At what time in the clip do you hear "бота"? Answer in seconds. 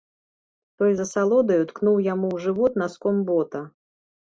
3.33-3.67